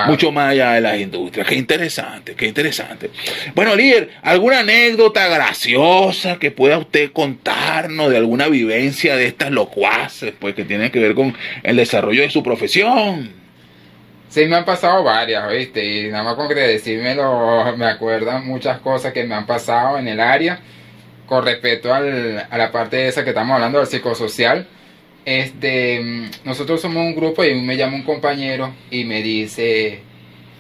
mucho 0.07 0.33
más 0.33 0.53
allá 0.53 0.73
de 0.73 0.81
las 0.81 0.99
industrias. 0.99 1.47
Qué 1.47 1.55
interesante, 1.55 2.35
qué 2.35 2.47
interesante. 2.47 3.11
Bueno, 3.55 3.77
líder, 3.77 4.11
¿alguna 4.23 4.61
anécdota 4.61 5.29
graciosa 5.29 6.39
que 6.39 6.51
pueda 6.51 6.79
usted 6.79 7.13
de 8.09 8.17
alguna 8.17 8.49
vivencia 8.49 9.17
de 9.17 9.27
estas 9.27 9.51
locuaces, 9.51 10.33
pues, 10.39 10.55
que 10.55 10.65
tienen 10.65 10.91
que 10.91 11.01
ver 11.01 11.15
con 11.15 11.37
el 11.63 11.77
desarrollo 11.77 12.23
de 12.23 12.31
su 12.31 12.43
profesión? 12.43 13.31
Sí, 14.29 14.47
me 14.47 14.57
han 14.57 14.65
pasado 14.65 15.03
varias, 15.03 15.51
¿viste? 15.51 15.85
Y 15.85 16.09
nada 16.09 16.23
más 16.23 16.35
con 16.37 16.47
que 16.49 16.55
decírmelo, 16.55 17.77
me 17.77 17.87
acuerdan 17.87 18.47
muchas 18.47 18.79
cosas 18.79 19.13
que 19.13 19.25
me 19.25 19.35
han 19.35 19.45
pasado 19.45 19.99
en 19.99 20.07
el 20.07 20.21
área 20.21 20.61
con 21.27 21.45
respecto 21.45 21.93
al, 21.93 22.47
a 22.49 22.59
la 22.59 22.71
parte 22.71 23.09
esa 23.09 23.25
que 23.25 23.31
estamos 23.31 23.55
hablando 23.55 23.79
del 23.79 23.89
psicosocial. 23.89 24.69
Este, 25.25 26.29
nosotros 26.45 26.81
somos 26.81 27.05
un 27.05 27.15
grupo 27.15 27.45
y 27.45 27.61
me 27.61 27.77
llama 27.77 27.97
un 27.97 28.05
compañero 28.05 28.73
y 28.91 29.05
me 29.05 29.21
dice, 29.23 30.01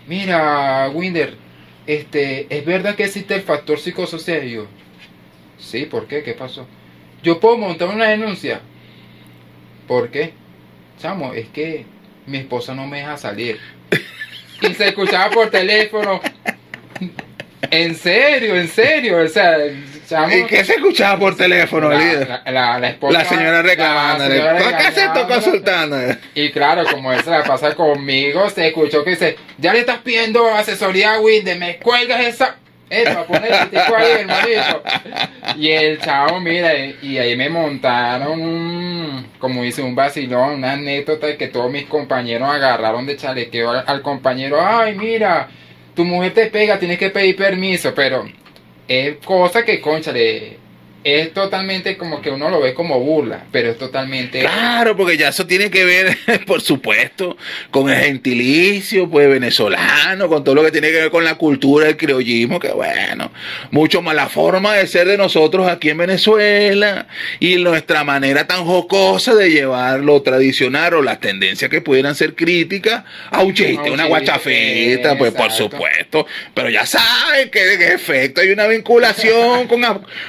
mira, 0.07 0.91
Winder, 0.93 1.35
este, 1.87 2.47
¿es 2.51 2.65
verdad 2.65 2.95
que 2.95 3.05
existe 3.05 3.37
el 3.37 3.43
factor 3.43 3.79
psicosocial? 3.79 4.45
Y 4.45 4.61
sí, 5.59 5.87
¿por 5.87 6.07
qué? 6.09 6.23
¿Qué 6.23 6.35
pasó? 6.35 6.67
Yo 7.23 7.39
puedo 7.41 7.57
montar 7.57 7.89
una 7.89 8.09
denuncia. 8.09 8.61
¿Por 9.87 10.11
qué? 10.11 10.33
Chamo, 11.00 11.33
es 11.35 11.49
que 11.49 11.85
mi 12.27 12.39
esposa 12.39 12.75
no 12.75 12.87
me 12.87 12.99
deja 12.99 13.17
salir. 13.17 13.59
Y 14.62 14.75
se 14.75 14.89
escuchaba 14.89 15.31
por 15.31 15.50
teléfono. 15.50 16.21
En 17.71 17.95
serio, 17.95 18.57
en 18.57 18.69
serio. 18.69 19.19
O 19.19 19.29
sea, 19.29 19.57
¿Y 19.67 20.45
qué 20.47 20.65
se 20.65 20.75
escuchaba 20.75 21.19
por 21.19 21.37
teléfono, 21.37 21.89
la, 21.89 22.43
la, 22.47 22.79
la, 22.79 22.89
esposa, 22.89 23.19
la 23.19 23.25
señora 23.25 23.62
reclamándole. 23.62 24.41
¿Por 24.41 24.77
qué 24.77 24.93
se 24.93 25.05
estoy 25.05 25.25
consultando? 25.25 25.97
Y 26.35 26.50
claro, 26.50 26.85
como 26.91 27.12
eso 27.12 27.31
la 27.31 27.45
pasa 27.45 27.75
conmigo, 27.75 28.50
se 28.50 28.69
escuchó 28.69 29.05
que 29.05 29.11
dice, 29.11 29.37
ya 29.59 29.73
le 29.73 29.81
estás 29.81 29.99
pidiendo 29.99 30.53
asesoría 30.53 31.15
a 31.15 31.21
Windy, 31.21 31.55
me 31.55 31.77
cuelgas 31.79 32.21
esa 32.23 32.57
para 33.04 33.25
poner 33.25 33.52
el 33.52 33.70
tico 33.70 33.97
ahí, 33.97 34.11
hermanito. 34.18 34.82
Y 35.56 35.68
el 35.70 36.00
chavo, 36.00 36.40
mira, 36.40 36.75
y 36.76 37.18
ahí 37.18 37.37
me 37.37 37.49
montaron 37.49 38.40
un, 38.40 39.26
como 39.38 39.62
dice, 39.62 39.82
un 39.82 39.94
vacilón, 39.94 40.54
una 40.54 40.73
anécdota 40.73 41.37
que 41.37 41.49
todos 41.49 41.70
mis 41.70 41.87
compañeros 41.87 42.49
agarraron 42.49 43.06
de 43.06 43.16
chalequeo 43.16 43.70
al, 43.70 44.02
compañero. 44.02 44.59
Ay, 44.61 44.94
mira, 44.94 45.49
tu 45.94 46.04
mujer 46.04 46.35
te 46.35 46.47
pega, 46.47 46.78
tienes 46.78 46.99
que 46.99 47.11
pedir 47.11 47.37
permiso, 47.37 47.94
pero 47.94 48.25
es 48.88 49.16
cosa 49.25 49.64
que, 49.64 49.80
conchale, 49.80 50.59
es 51.02 51.33
totalmente 51.33 51.97
como 51.97 52.21
que 52.21 52.30
uno 52.30 52.50
lo 52.50 52.61
ve 52.61 52.75
como 52.75 53.00
burla, 53.00 53.45
pero 53.50 53.71
es 53.71 53.78
totalmente... 53.78 54.40
Claro, 54.40 54.97
porque 54.97 55.16
ya 55.16 55.28
eso 55.28 55.47
tiene 55.47 55.71
que 55.71 55.85
ver, 55.85 56.19
por 56.47 56.61
supuesto, 56.61 57.37
con 57.71 57.88
el 57.88 57.97
gentilicio, 57.97 59.09
pues 59.09 59.28
venezolano, 59.28 60.28
con 60.28 60.45
todo 60.45 60.57
lo 60.57 60.62
que 60.62 60.71
tiene 60.71 60.90
que 60.90 61.00
ver 61.00 61.11
con 61.11 61.25
la 61.25 61.37
cultura 61.37 61.87
del 61.87 61.97
criollismo, 61.97 62.61
que 62.61 62.69
bueno, 62.73 63.33
mucho 63.71 64.02
más 64.02 64.14
la 64.14 64.28
forma 64.28 64.75
de 64.75 64.87
ser 64.87 65.09
de 65.09 65.16
nosotros 65.16 65.69
aquí 65.69 65.90
en 65.90 65.99
Venezuela 65.99 67.07
y 67.38 67.57
nuestra 67.57 68.04
manera 68.04 68.47
tan 68.47 68.64
jocosa 68.64 69.35
de 69.35 69.50
llevar 69.50 70.00
lo 70.00 70.21
tradicional 70.23 70.95
o 70.95 71.02
las 71.02 71.21
tendencias 71.21 71.71
que 71.71 71.80
pudieran 71.80 72.14
ser 72.14 72.35
críticas 72.35 73.04
a 73.30 73.42
un 73.42 73.54
chiste, 73.54 73.90
una 73.90 74.04
guachafeta, 74.07 75.16
pues 75.16 75.33
por 75.33 75.50
supuesto, 75.50 76.26
pero 76.54 76.69
ya 76.69 76.85
saben 76.85 77.50
que 77.50 77.75
en 77.75 77.83
efecto 77.83 78.42
hay 78.42 78.50
una 78.50 78.66
vinculación 78.66 79.66
con, 79.66 79.83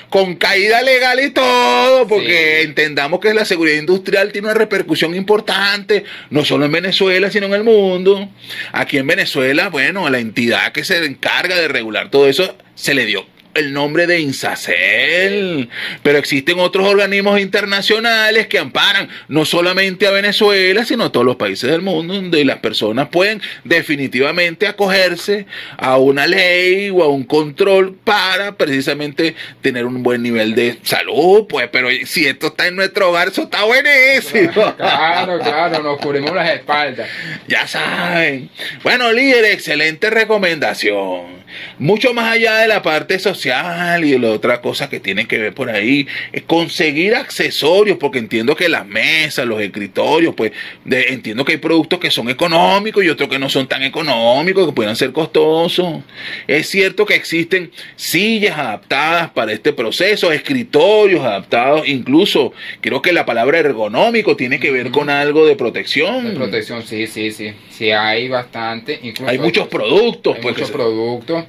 con 0.09 0.35
legal 0.69 1.19
y 1.23 1.29
todo, 1.31 2.07
porque 2.07 2.61
entendamos 2.61 3.19
que 3.19 3.33
la 3.33 3.45
seguridad 3.45 3.77
industrial 3.77 4.31
tiene 4.31 4.47
una 4.47 4.53
repercusión 4.53 5.15
importante, 5.15 6.03
no 6.29 6.45
solo 6.45 6.65
en 6.65 6.71
Venezuela, 6.71 7.31
sino 7.31 7.47
en 7.47 7.53
el 7.53 7.63
mundo. 7.63 8.29
Aquí 8.71 8.97
en 8.97 9.07
Venezuela, 9.07 9.69
bueno, 9.69 10.05
a 10.05 10.09
la 10.09 10.19
entidad 10.19 10.71
que 10.71 10.83
se 10.83 11.03
encarga 11.03 11.55
de 11.55 11.67
regular 11.67 12.09
todo 12.09 12.27
eso 12.27 12.55
se 12.75 12.93
le 12.93 13.05
dio 13.05 13.25
el 13.53 13.73
nombre 13.73 14.07
de 14.07 14.19
INSACEL, 14.19 15.69
pero 16.03 16.17
existen 16.17 16.59
otros 16.59 16.87
organismos 16.87 17.39
internacionales 17.39 18.47
que 18.47 18.59
amparan 18.59 19.09
no 19.27 19.45
solamente 19.45 20.07
a 20.07 20.11
Venezuela, 20.11 20.85
sino 20.85 21.05
a 21.05 21.11
todos 21.11 21.25
los 21.25 21.35
países 21.35 21.69
del 21.69 21.81
mundo, 21.81 22.13
donde 22.13 22.45
las 22.45 22.59
personas 22.59 23.09
pueden 23.09 23.41
definitivamente 23.63 24.67
acogerse 24.67 25.45
a 25.77 25.97
una 25.97 26.27
ley 26.27 26.89
o 26.89 27.03
a 27.03 27.07
un 27.07 27.23
control 27.23 27.95
para 28.03 28.57
precisamente 28.57 29.35
tener 29.61 29.85
un 29.85 30.03
buen 30.03 30.23
nivel 30.23 30.55
de 30.55 30.77
salud, 30.83 31.45
pues, 31.47 31.69
pero 31.71 31.89
si 32.05 32.25
esto 32.27 32.47
está 32.47 32.67
en 32.67 32.75
nuestro 32.75 33.09
hogar, 33.09 33.29
eso 33.29 33.43
está 33.43 33.63
buenísimo. 33.63 34.75
Claro, 34.81 35.39
claro, 35.39 35.83
nos 35.83 35.99
cubrimos 35.99 36.33
las 36.33 36.49
espaldas. 36.49 37.07
Ya 37.47 37.67
saben. 37.67 38.49
Bueno, 38.83 39.11
líder, 39.11 39.45
excelente 39.45 40.09
recomendación. 40.09 41.40
Mucho 41.79 42.13
más 42.13 42.31
allá 42.31 42.57
de 42.57 42.67
la 42.67 42.81
parte 42.81 43.19
social 43.19 44.03
y 44.05 44.11
de 44.11 44.19
la 44.19 44.29
otra 44.29 44.61
cosa 44.61 44.89
que 44.89 44.99
tienen 44.99 45.27
que 45.27 45.37
ver 45.37 45.53
por 45.53 45.69
ahí, 45.69 46.07
es 46.31 46.43
conseguir 46.43 47.15
accesorios, 47.15 47.97
porque 47.97 48.19
entiendo 48.19 48.55
que 48.55 48.69
las 48.69 48.85
mesas, 48.85 49.45
los 49.45 49.61
escritorios, 49.61 50.33
pues 50.35 50.51
entiendo 50.85 51.45
que 51.45 51.53
hay 51.53 51.57
productos 51.57 51.99
que 51.99 52.11
son 52.11 52.29
económicos 52.29 53.03
y 53.03 53.09
otros 53.09 53.29
que 53.29 53.39
no 53.39 53.49
son 53.49 53.67
tan 53.67 53.83
económicos, 53.83 54.67
que 54.67 54.73
puedan 54.73 54.95
ser 54.95 55.11
costosos. 55.11 56.01
Es 56.47 56.69
cierto 56.69 57.05
que 57.05 57.15
existen 57.15 57.71
sillas 57.95 58.57
adaptadas 58.57 59.29
para 59.31 59.51
este 59.51 59.73
proceso, 59.73 60.31
escritorios 60.31 61.23
adaptados, 61.23 61.87
incluso 61.87 62.53
creo 62.81 63.01
que 63.01 63.11
la 63.11 63.25
palabra 63.25 63.59
ergonómico 63.59 64.35
tiene 64.35 64.59
que 64.59 64.71
ver 64.71 64.91
con 64.91 65.09
algo 65.09 65.45
de 65.45 65.55
protección. 65.55 66.27
De 66.27 66.31
protección, 66.31 66.83
sí, 66.83 67.07
sí, 67.07 67.31
sí. 67.31 67.53
Sí, 67.69 67.91
hay 67.91 68.27
bastante. 68.27 68.99
hay 69.25 69.39
muchos 69.39 69.67
productos. 69.67 70.35
Hay 70.35 70.41
pues, 70.41 70.55
muchos 70.55 70.71
productos 70.71 71.40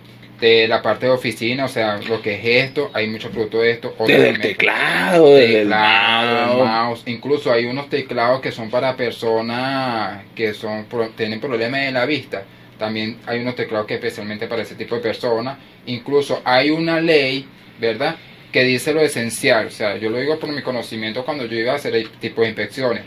de 0.43 0.67
la 0.67 0.83
parte 0.83 1.07
de 1.07 1.13
oficina, 1.13 1.67
o 1.67 1.69
sea, 1.69 1.99
lo 1.99 2.21
que 2.21 2.35
es 2.35 2.67
esto, 2.67 2.91
hay 2.93 3.07
muchos 3.07 3.31
productos 3.31 3.63
de 3.63 3.71
esto. 3.71 3.95
Desde 4.05 4.31
el 4.31 4.41
teclado, 4.41 5.37
desde 5.37 5.61
el 5.61 5.69
mouse. 5.69 7.05
Incluso 7.07 7.53
hay 7.53 7.65
unos 7.67 7.89
teclados 7.89 8.41
que 8.41 8.51
son 8.51 8.69
para 8.69 8.97
personas 8.97 10.25
que 10.35 10.53
son 10.53 10.87
tienen 11.17 11.39
problemas 11.39 11.83
de 11.83 11.93
la 11.93 12.07
vista. 12.07 12.43
También 12.77 13.19
hay 13.25 13.39
unos 13.39 13.55
teclados 13.55 13.87
que 13.87 13.95
especialmente 13.95 14.49
para 14.49 14.63
ese 14.63 14.75
tipo 14.75 14.97
de 14.97 15.01
personas. 15.01 15.59
Incluso 15.87 16.43
hay 16.45 16.71
una 16.71 17.01
ley, 17.01 17.47
¿verdad? 17.79 18.17
Que 18.51 18.65
dice 18.65 18.93
lo 18.93 19.01
esencial. 19.01 19.69
O 19.69 19.71
sea, 19.71 19.97
yo 19.97 20.11
lo 20.11 20.19
digo 20.19 20.41
por 20.41 20.51
mi 20.51 20.63
conocimiento 20.63 21.25
cuando 21.25 21.47
yo 21.47 21.57
iba 21.57 21.71
a 21.71 21.77
hacer 21.77 21.95
el 21.95 22.11
tipo 22.19 22.43
de 22.43 22.49
inspecciones 22.49 23.05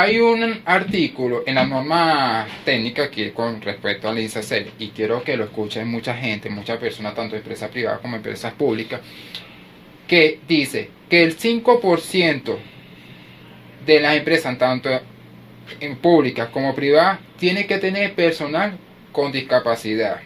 hay 0.00 0.20
un 0.20 0.62
artículo 0.64 1.42
en 1.44 1.56
la 1.56 1.66
norma 1.66 2.46
técnica 2.64 3.04
aquí 3.04 3.32
con 3.32 3.60
respecto 3.60 4.08
al 4.08 4.20
INSACEL 4.20 4.70
y 4.78 4.90
quiero 4.90 5.24
que 5.24 5.36
lo 5.36 5.44
escuchen 5.44 5.88
mucha 5.88 6.14
gente, 6.14 6.48
muchas 6.48 6.78
personas, 6.78 7.16
tanto 7.16 7.34
empresas 7.34 7.68
privadas 7.68 7.98
como 7.98 8.14
empresas 8.14 8.52
públicas, 8.52 9.00
que 10.06 10.38
dice 10.46 10.90
que 11.10 11.24
el 11.24 11.36
5% 11.36 12.56
de 13.84 14.00
las 14.00 14.16
empresas, 14.16 14.56
tanto 14.56 14.88
públicas 16.00 16.48
como 16.50 16.76
privadas, 16.76 17.18
tiene 17.36 17.66
que 17.66 17.78
tener 17.78 18.14
personal 18.14 18.78
con 19.10 19.32
discapacidad. 19.32 20.20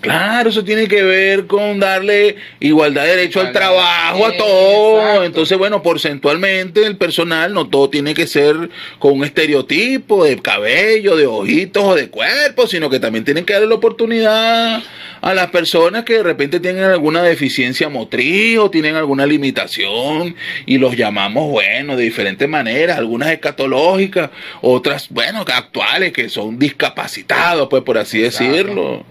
Claro, 0.00 0.50
eso 0.50 0.62
tiene 0.62 0.86
que 0.86 1.02
ver 1.02 1.46
con 1.46 1.80
darle 1.80 2.36
igualdad 2.60 3.04
de 3.04 3.16
derecho 3.16 3.40
al 3.40 3.52
trabajo 3.52 4.26
a 4.26 4.36
todos. 4.36 5.24
Entonces, 5.24 5.58
bueno, 5.58 5.82
porcentualmente 5.82 6.86
el 6.86 6.96
personal 6.96 7.52
no 7.52 7.68
todo 7.68 7.90
tiene 7.90 8.14
que 8.14 8.26
ser 8.28 8.70
con 9.00 9.14
un 9.14 9.24
estereotipo 9.24 10.24
de 10.24 10.38
cabello, 10.38 11.16
de 11.16 11.26
ojitos 11.26 11.82
o 11.82 11.94
de 11.96 12.10
cuerpo, 12.10 12.66
sino 12.68 12.88
que 12.88 13.00
también 13.00 13.24
tienen 13.24 13.44
que 13.44 13.54
darle 13.54 13.68
la 13.68 13.74
oportunidad 13.74 14.82
a 15.28 15.34
las 15.34 15.50
personas 15.50 16.04
que 16.04 16.14
de 16.14 16.22
repente 16.22 16.58
tienen 16.58 16.84
alguna 16.84 17.22
deficiencia 17.22 17.90
motriz 17.90 18.58
o 18.58 18.70
tienen 18.70 18.96
alguna 18.96 19.26
limitación 19.26 20.34
y 20.64 20.78
los 20.78 20.96
llamamos, 20.96 21.50
bueno, 21.50 21.96
de 21.96 22.04
diferentes 22.04 22.48
maneras, 22.48 22.96
algunas 22.96 23.30
escatológicas, 23.30 24.30
otras, 24.62 25.10
bueno, 25.10 25.44
actuales, 25.46 26.14
que 26.14 26.30
son 26.30 26.58
discapacitados, 26.58 27.68
pues 27.68 27.82
por 27.82 27.98
así 27.98 28.20
decirlo. 28.20 29.04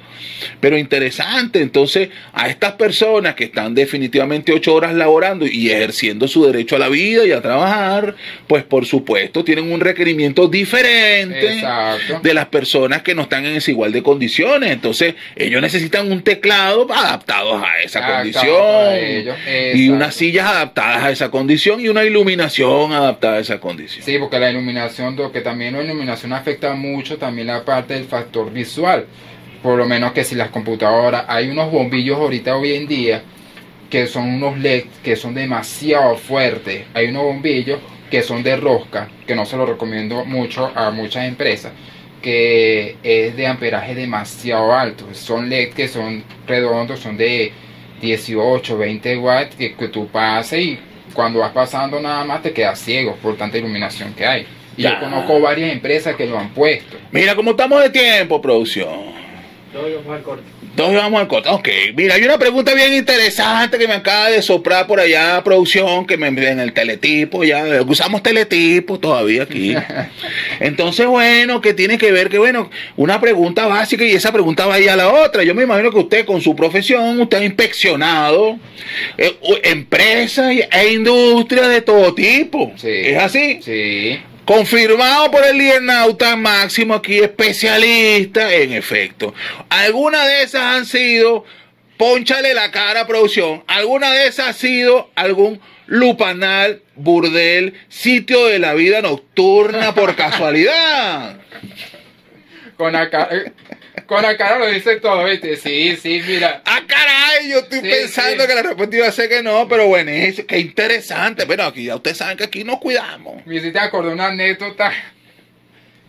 Pero 0.59 0.77
interesante. 0.77 1.62
Entonces, 1.62 2.09
a 2.33 2.50
estas 2.50 2.74
personas 2.74 3.36
que 3.36 3.45
están 3.45 3.75
definitivamente 3.75 4.51
ocho 4.51 4.74
horas 4.74 4.93
laborando 4.95 5.45
y 5.45 5.69
ejerciendo 5.69 6.27
su 6.27 6.45
derecho 6.45 6.75
a 6.75 6.79
la 6.79 6.89
vida 6.89 7.25
y 7.25 7.31
a 7.31 7.41
trabajar, 7.41 8.15
pues 8.47 8.63
por 8.63 8.86
supuesto 8.86 9.43
tienen 9.43 9.71
un 9.71 9.79
requerimiento 9.79 10.47
diferente 10.47 11.63
de 12.24 12.33
las 12.33 12.47
personas 12.47 13.01
que 13.03 13.15
no 13.15 13.24
están 13.24 13.45
en 13.45 13.55
esa 13.55 13.71
igual 13.71 13.91
de 13.91 14.03
condiciones. 14.03 14.71
Entonces, 14.71 15.15
ellos 15.36 15.62
necesitan 15.62 16.06
un 16.11 16.23
teclado 16.23 16.87
adaptado 16.91 17.57
a 17.57 17.81
esa 17.81 18.05
condición 18.05 19.35
y 19.73 19.89
unas 19.89 20.15
sillas 20.15 20.47
adaptadas 20.47 21.03
a 21.03 21.11
esa 21.11 21.31
condición 21.31 21.79
y 21.79 21.87
una 21.87 22.03
iluminación 22.03 22.93
adaptada 22.93 23.37
a 23.37 23.39
esa 23.39 23.59
condición. 23.59 24.03
Sí, 24.05 24.17
porque 24.19 24.39
la 24.39 24.49
iluminación, 24.49 25.17
que 25.31 25.41
también 25.41 25.73
la 25.73 25.83
iluminación 25.83 26.33
afecta 26.33 26.73
mucho 26.73 27.17
también 27.17 27.47
la 27.47 27.63
parte 27.63 27.93
del 27.93 28.05
factor 28.05 28.51
visual. 28.51 29.05
Por 29.61 29.77
lo 29.77 29.85
menos 29.85 30.11
que 30.13 30.23
si 30.23 30.35
las 30.35 30.49
computadoras, 30.49 31.25
hay 31.27 31.49
unos 31.49 31.71
bombillos 31.71 32.17
ahorita 32.17 32.55
hoy 32.55 32.75
en 32.75 32.87
día 32.87 33.23
que 33.89 34.05
son 34.07 34.27
unos 34.35 34.57
LED 34.57 34.85
que 35.03 35.15
son 35.15 35.33
demasiado 35.33 36.15
fuertes. 36.17 36.85
Hay 36.93 37.07
unos 37.07 37.23
bombillos 37.23 37.79
que 38.09 38.21
son 38.21 38.43
de 38.43 38.55
rosca, 38.55 39.09
que 39.25 39.35
no 39.35 39.45
se 39.45 39.57
lo 39.57 39.65
recomiendo 39.65 40.25
mucho 40.25 40.71
a 40.73 40.91
muchas 40.91 41.25
empresas, 41.25 41.71
que 42.21 42.95
es 43.03 43.36
de 43.36 43.47
amperaje 43.47 43.95
demasiado 43.95 44.74
alto. 44.74 45.05
Son 45.13 45.50
LED 45.50 45.74
que 45.74 45.88
son 45.88 46.24
redondos, 46.45 47.00
son 47.00 47.17
de 47.17 47.51
18, 48.01 48.77
20 48.77 49.17
watts, 49.17 49.55
que, 49.55 49.75
que 49.75 49.88
tú 49.88 50.07
pases 50.07 50.59
y 50.59 50.79
cuando 51.13 51.39
vas 51.39 51.51
pasando 51.51 52.00
nada 52.00 52.24
más 52.24 52.41
te 52.41 52.53
quedas 52.53 52.79
ciego 52.79 53.15
por 53.21 53.36
tanta 53.38 53.57
iluminación 53.57 54.13
que 54.13 54.25
hay. 54.25 54.47
Y 54.77 54.83
yo 54.83 55.00
conozco 55.00 55.39
varias 55.41 55.71
empresas 55.71 56.15
que 56.15 56.27
lo 56.27 56.38
han 56.38 56.50
puesto. 56.50 56.97
Mira 57.12 57.36
cómo 57.36 57.51
estamos 57.51 57.81
de 57.81 57.89
tiempo, 57.89 58.39
producción. 58.39 59.16
Dos 59.77 59.93
vamos 59.96 60.15
al 60.15 60.24
corte. 60.24 60.43
Dos 60.75 60.93
vamos 60.93 61.22
al 61.22 61.27
corte. 61.27 61.50
Ok, 61.50 61.69
mira, 61.96 62.15
hay 62.15 62.24
una 62.24 62.39
pregunta 62.39 62.74
bien 62.74 62.93
interesante 62.93 63.77
que 63.77 63.88
me 63.88 63.93
acaba 63.93 64.29
de 64.29 64.41
soprar 64.41 64.88
por 64.88 65.00
allá, 65.00 65.43
producción, 65.43 66.07
que 66.07 66.17
me 66.17 66.27
en 66.27 66.60
el 66.60 66.74
teletipo, 66.74 67.43
ya 67.43 67.63
usamos 67.88 68.24
teletipo 68.24 69.00
todavía 69.00 69.43
aquí. 69.43 69.75
Entonces, 70.60 71.05
bueno, 71.05 71.62
que 71.62 71.74
tiene 71.74 71.98
que 71.98 72.12
ver 72.12 72.29
que, 72.29 72.39
bueno, 72.39 72.72
una 72.96 73.22
pregunta 73.22 73.67
básica 73.67 74.03
y 74.03 74.12
esa 74.12 74.31
pregunta 74.31 74.65
va 74.65 74.75
a 74.75 74.96
la 74.96 75.10
otra. 75.13 75.43
Yo 75.43 75.53
me 75.53 75.63
imagino 75.63 75.91
que 75.91 76.00
usted 76.00 76.25
con 76.25 76.41
su 76.41 76.55
profesión, 76.55 77.19
usted 77.22 77.38
ha 77.38 77.46
inspeccionado 77.46 78.57
eh, 79.17 79.38
empresas 79.63 80.55
e 80.72 80.93
industrias 80.93 81.69
de 81.69 81.81
todo 81.81 82.15
tipo. 82.15 82.72
Sí. 82.77 82.89
¿Es 82.89 83.17
así? 83.17 83.60
Sí. 83.62 84.19
Confirmado 84.48 85.30
por 85.30 85.44
el 85.44 85.58
Liernauta 85.58 86.38
Máximo, 86.38 86.94
aquí 86.94 87.20
especialista 87.20 88.50
en 88.54 88.72
efecto. 88.72 89.34
Algunas 89.68 90.25
de 90.25 90.44
esas 90.44 90.62
han 90.62 90.86
sido, 90.86 91.44
ponchale 91.98 92.54
la 92.54 92.72
cara 92.72 93.06
producción, 93.06 93.66
alguna 93.68 94.10
de 94.13 94.27
esas 94.27 94.48
ha 94.48 94.54
sido 94.54 95.12
algún 95.16 95.60
lupanal, 95.86 96.82
burdel, 96.96 97.74
sitio 97.89 98.46
de 98.46 98.60
la 98.60 98.74
vida 98.74 99.01
nocturna 99.01 99.94
por 99.94 100.16
casualidad. 100.16 101.42
Con 102.77 102.96
acá, 102.96 103.27
con 104.06 104.22
la 104.22 104.38
cara 104.38 104.60
lo 104.60 104.68
dice 104.68 105.00
todo, 105.00 105.25
¿viste? 105.25 105.56
Sí, 105.58 105.96
sí, 105.98 106.22
mira. 106.25 106.62
¡Ah, 106.66 106.82
caray! 106.88 107.50
Yo 107.50 107.60
estoy 107.60 107.82
pensando 107.82 108.46
que 108.46 108.56
la 108.56 108.63
respuesta 108.63 108.96
iba 108.96 109.08
a 109.08 109.12
ser 109.12 109.30
que 109.30 109.42
no, 109.42 109.68
pero 109.68 109.88
bueno, 109.88 110.12
es, 110.12 110.44
qué 110.46 110.60
interesante. 110.60 111.46
Pero 111.48 111.63
aquí 111.63 111.86
ya 111.86 111.96
ustedes 111.96 112.18
saben 112.18 112.38
que 112.38 112.44
aquí 112.44 112.63
nos 112.63 112.80
cuidamos. 112.80 113.46
Me 113.46 113.56
hiciste 113.56 113.80
acordar 113.80 114.13
una 114.13 114.27
anécdota 114.27 114.92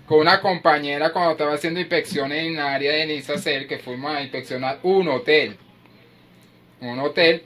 con 0.07 0.21
una 0.21 0.40
compañera 0.40 1.12
cuando 1.12 1.33
estaba 1.33 1.54
haciendo 1.54 1.80
inspecciones 1.80 2.45
en 2.45 2.54
el 2.54 2.61
área 2.61 2.92
de 2.92 3.07
Nisacel, 3.07 3.66
que 3.66 3.78
fuimos 3.78 4.14
a 4.14 4.23
inspeccionar 4.23 4.78
un 4.83 5.09
hotel. 5.09 5.57
Un 6.80 6.99
hotel. 7.00 7.45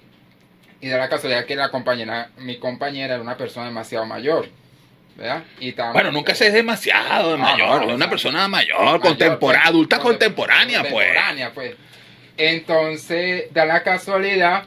Y 0.80 0.88
de 0.88 0.96
la 0.98 1.08
casualidad 1.08 1.44
que 1.44 1.54
la 1.54 1.70
compañera, 1.70 2.30
mi 2.38 2.58
compañera 2.58 3.14
era 3.14 3.22
una 3.22 3.36
persona 3.36 3.66
demasiado 3.66 4.04
mayor. 4.06 4.48
Y 5.60 5.72
bueno, 5.72 6.10
nunca 6.10 6.34
se 6.34 6.48
es 6.48 6.52
demasiado 6.52 7.36
mayor, 7.38 7.82
una 7.84 8.08
persona 8.08 8.48
mayor, 8.48 9.00
contemporánea, 9.00 9.68
adulta 9.68 9.98
contemporánea, 9.98 10.80
pues. 10.80 10.92
contemporánea, 10.92 11.52
pues. 11.52 11.76
Entonces, 12.36 13.52
da 13.52 13.64
la 13.64 13.82
casualidad 13.82 14.64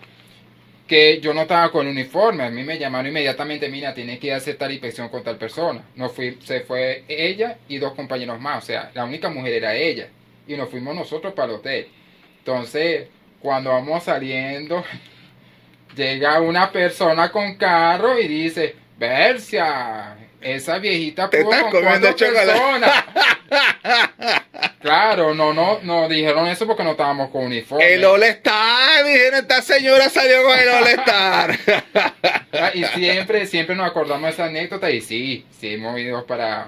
que 0.87 1.19
yo 1.19 1.33
no 1.33 1.41
estaba 1.41 1.71
con 1.71 1.87
uniforme. 1.87 2.43
A 2.43 2.49
mí 2.49 2.63
me 2.63 2.77
llamaron 2.77 3.07
inmediatamente, 3.07 3.69
mira, 3.69 3.93
tienes 3.93 4.19
que 4.19 4.27
ir 4.27 4.33
a 4.33 4.37
hacer 4.37 4.55
tal 4.55 4.71
inspección 4.71 5.09
con 5.09 5.23
tal 5.23 5.37
persona. 5.37 5.83
No 5.95 6.09
fui, 6.09 6.37
se 6.43 6.61
fue 6.61 7.03
ella 7.07 7.57
y 7.67 7.77
dos 7.77 7.93
compañeros 7.93 8.39
más. 8.39 8.63
O 8.63 8.67
sea, 8.67 8.91
la 8.93 9.05
única 9.05 9.29
mujer 9.29 9.53
era 9.53 9.75
ella. 9.75 10.07
Y 10.47 10.55
nos 10.55 10.69
fuimos 10.69 10.95
nosotros 10.95 11.33
para 11.33 11.49
el 11.49 11.55
hotel. 11.55 11.87
Entonces, 12.39 13.07
cuando 13.39 13.71
vamos 13.71 14.03
saliendo, 14.03 14.83
llega 15.95 16.39
una 16.39 16.71
persona 16.71 17.31
con 17.31 17.55
carro 17.55 18.19
y 18.19 18.27
dice, 18.27 18.75
Bercia, 18.97 20.15
esa 20.45 20.77
viejita 20.77 21.29
pudo 21.29 21.49
con 21.71 21.83
cuatro 21.83 22.15
personas. 22.15 23.03
claro, 24.79 25.33
no, 25.33 25.53
no, 25.53 25.79
no 25.81 26.07
dijeron 26.07 26.47
eso 26.47 26.67
porque 26.67 26.83
no 26.83 26.91
estábamos 26.91 27.31
con 27.31 27.45
uniforme. 27.45 27.93
El 27.93 28.05
All 28.05 28.21
Star, 28.23 29.03
dijeron, 29.05 29.39
esta 29.39 29.63
señora 29.63 30.07
salió 30.07 30.43
con 30.43 30.57
el 30.57 30.69
All 30.69 30.87
Star. 30.87 31.59
y 32.75 32.83
siempre, 32.83 33.47
siempre 33.47 33.75
nos 33.75 33.87
acordamos 33.87 34.23
de 34.23 34.29
esa 34.29 34.45
anécdota 34.45 34.91
y 34.91 35.01
sí, 35.01 35.45
sí 35.59 35.73
hemos 35.73 35.99
ido 35.99 36.25
para 36.27 36.67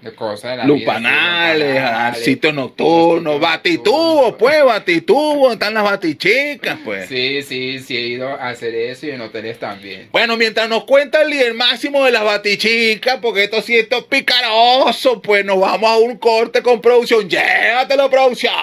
de 0.00 0.14
cosas 0.14 0.52
de 0.52 0.56
la 0.58 0.64
Lupanales, 0.64 1.72
vida, 1.72 2.14
sitios 2.14 2.54
nocturnos, 2.54 3.40
batitubos, 3.40 4.36
pues, 4.38 4.64
batitubos, 4.64 5.54
están 5.54 5.74
las 5.74 5.84
batichicas, 5.84 6.78
pues. 6.84 7.08
Sí, 7.08 7.42
sí, 7.42 7.80
sí 7.80 7.96
he 7.96 8.06
ido 8.08 8.28
a 8.28 8.50
hacer 8.50 8.74
eso 8.74 9.06
y 9.06 9.10
en 9.10 9.20
hoteles 9.20 9.58
también. 9.58 10.08
Bueno, 10.12 10.36
mientras 10.36 10.68
nos 10.68 10.84
cuenta 10.84 11.22
el 11.22 11.30
líder 11.30 11.54
máximo 11.54 12.04
de 12.04 12.12
las 12.12 12.24
batichicas, 12.24 13.18
porque 13.20 13.44
esto 13.44 13.60
sí 13.60 13.76
esto 13.76 13.98
es 13.98 14.04
picaroso, 14.04 15.20
pues 15.20 15.44
nos 15.44 15.60
vamos 15.60 15.90
a 15.90 15.96
un 15.96 16.16
corte 16.16 16.62
con 16.62 16.80
producción. 16.80 17.28
Llévatelo, 17.28 18.08
producción. 18.08 18.54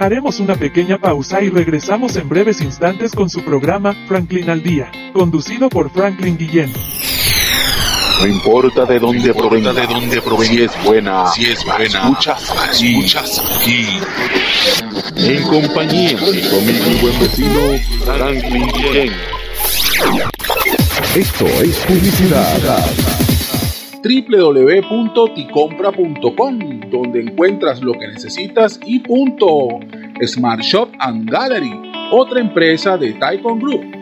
Haremos 0.00 0.38
una 0.38 0.54
pequeña 0.54 0.98
pausa 0.98 1.42
y 1.42 1.48
regresamos 1.48 2.14
en 2.14 2.28
breves 2.28 2.60
instantes 2.60 3.12
con 3.12 3.28
su 3.28 3.44
programa 3.44 3.96
Franklin 4.06 4.48
al 4.48 4.62
Día, 4.62 4.92
conducido 5.12 5.68
por 5.68 5.90
Franklin 5.90 6.38
Guillén. 6.38 6.72
No 8.20 8.26
importa 8.26 8.84
de 8.84 8.98
dónde 8.98 9.32
provenga, 9.32 9.72
de 9.72 9.86
dónde 9.86 10.20
provenga, 10.20 10.52
si 10.52 10.62
es 10.62 10.84
buena, 10.84 11.26
si 11.28 11.44
es 11.44 11.64
buena, 11.64 11.86
escuchas 11.86 12.50
aquí, 12.50 12.96
escuchas 12.96 13.60
aquí. 13.60 13.86
En 15.16 15.44
compañía 15.44 16.16
de 16.16 16.50
conmigo 16.50 16.84
mi 16.88 16.96
buen 17.00 17.16
vecino 17.20 17.78
Franklin 18.04 18.68
Chen. 18.72 19.12
Esto 21.14 21.46
es 21.46 21.78
publicidad 21.86 22.84
www.ticompra.com, 24.02 26.80
donde 26.90 27.20
encuentras 27.20 27.80
lo 27.82 27.92
que 27.92 28.08
necesitas 28.08 28.80
y 28.84 28.98
punto. 28.98 29.78
Smart 30.26 30.62
Shop 30.62 30.88
and 30.98 31.30
Gallery, 31.30 31.70
otra 32.10 32.40
empresa 32.40 32.96
de 32.96 33.12
Taikon 33.12 33.60
Group 33.60 33.97